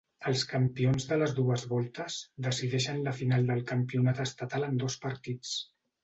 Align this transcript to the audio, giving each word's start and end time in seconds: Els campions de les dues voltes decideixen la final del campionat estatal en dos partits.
Els 0.29 0.43
campions 0.51 1.03
de 1.09 1.17
les 1.23 1.33
dues 1.39 1.65
voltes 1.73 2.15
decideixen 2.45 3.01
la 3.07 3.13
final 3.17 3.45
del 3.51 3.61
campionat 3.73 4.23
estatal 4.25 4.65
en 4.69 4.81
dos 4.85 4.97
partits. 5.05 5.53